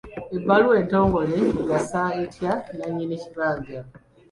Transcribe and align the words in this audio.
Ebbaluwa 0.37 0.75
entongole 0.81 1.37
egasa 1.61 2.01
etya 2.23 2.53
nnannyini 2.63 3.15
kibanja? 3.23 3.79